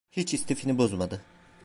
Hiç 0.11 0.33
istifini 0.33 0.77
bozmadı. 0.77 1.21